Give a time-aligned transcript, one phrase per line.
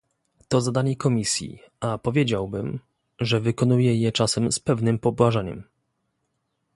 [0.47, 2.79] To zadanie Komisji, a powiedziałbym,
[3.19, 5.63] że wykonuje je czasem z pewnym pobłażaniem